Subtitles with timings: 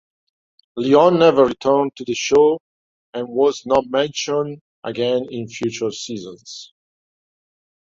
[0.77, 2.59] Leon never returned to the show
[3.13, 6.73] and was not mentioned again in future seasons.